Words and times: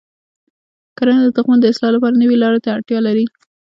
کرنه 0.97 1.21
د 1.23 1.29
تخمونو 1.35 1.61
د 1.61 1.65
اصلاح 1.73 1.91
لپاره 1.95 2.15
نوي 2.23 2.37
لارې 2.43 2.59
ته 2.63 2.69
اړتیا 2.75 2.99
لري. 3.07 3.25